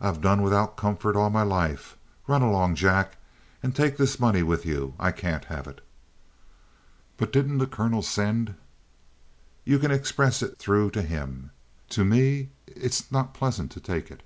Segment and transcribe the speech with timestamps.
[0.00, 1.96] "I've done without comfort all my life.
[2.28, 3.16] Run along, Jack.
[3.60, 4.94] And take this money with you.
[5.00, 5.80] I can't have it."
[7.16, 8.54] "But, didn't the colonel send"
[9.64, 11.50] "You can express it through to him.
[11.88, 14.22] To me it's not pleasant to take it."